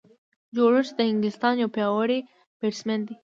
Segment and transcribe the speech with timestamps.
[0.55, 2.19] جو روټ د انګلستان یو پیاوړی
[2.59, 3.15] بیټسمېن دئ.